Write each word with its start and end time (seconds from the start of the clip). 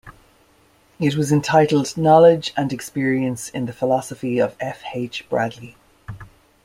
It 0.99 1.15
was 1.15 1.31
entitled 1.31 1.95
"Knowledge 1.95 2.55
and 2.57 2.73
Experience 2.73 3.49
in 3.49 3.67
the 3.67 3.71
Philosophy 3.71 4.39
of 4.39 4.55
F. 4.59 4.81
H. 4.95 5.29
Bradley". 5.29 5.75